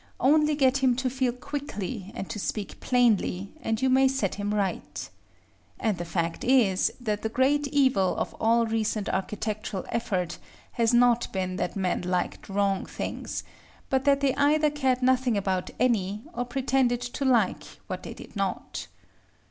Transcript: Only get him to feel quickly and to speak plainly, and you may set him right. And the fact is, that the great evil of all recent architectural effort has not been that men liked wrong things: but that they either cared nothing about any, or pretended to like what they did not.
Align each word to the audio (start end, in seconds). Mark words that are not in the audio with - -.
Only 0.19 0.55
get 0.55 0.77
him 0.77 0.95
to 0.95 1.11
feel 1.11 1.31
quickly 1.31 2.11
and 2.15 2.27
to 2.31 2.39
speak 2.39 2.79
plainly, 2.79 3.53
and 3.61 3.79
you 3.79 3.87
may 3.87 4.07
set 4.07 4.33
him 4.33 4.51
right. 4.51 5.07
And 5.79 5.99
the 5.99 6.05
fact 6.05 6.43
is, 6.43 6.91
that 6.99 7.21
the 7.21 7.29
great 7.29 7.67
evil 7.67 8.15
of 8.17 8.33
all 8.39 8.65
recent 8.65 9.09
architectural 9.09 9.85
effort 9.89 10.39
has 10.71 10.91
not 10.91 11.31
been 11.31 11.57
that 11.57 11.75
men 11.75 12.01
liked 12.01 12.49
wrong 12.49 12.87
things: 12.87 13.43
but 13.91 14.05
that 14.05 14.21
they 14.21 14.33
either 14.37 14.71
cared 14.71 15.03
nothing 15.03 15.37
about 15.37 15.69
any, 15.79 16.23
or 16.33 16.45
pretended 16.45 17.01
to 17.01 17.23
like 17.23 17.63
what 17.85 18.01
they 18.01 18.15
did 18.15 18.35
not. 18.35 18.87